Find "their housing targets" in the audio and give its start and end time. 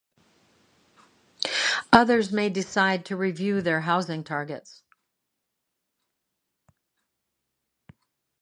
3.61-4.81